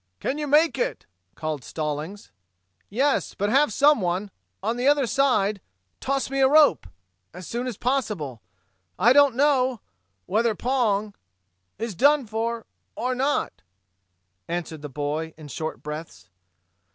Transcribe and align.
"Can 0.19 0.39
you 0.39 0.47
make 0.47 0.79
it?" 0.79 1.05
called 1.35 1.63
Stallings. 1.63 2.31
"Yes. 2.89 3.35
But 3.35 3.51
have 3.51 3.71
some 3.71 4.01
one 4.01 4.31
on 4.63 4.75
the 4.75 4.87
other 4.87 5.05
side 5.05 5.61
toss 5.99 6.31
me 6.31 6.39
a 6.39 6.47
rope 6.49 6.87
as 7.35 7.45
soon 7.45 7.67
as 7.67 7.77
possible. 7.77 8.41
I 8.97 9.13
don't 9.13 9.35
know 9.35 9.79
whether 10.25 10.55
Pong 10.55 11.13
is 11.77 11.93
done 11.93 12.25
for 12.25 12.65
or 12.95 13.13
not," 13.13 13.61
answered 14.47 14.81
the 14.81 14.89
boy 14.89 15.35
in 15.37 15.49
short 15.49 15.83
breaths. 15.83 16.31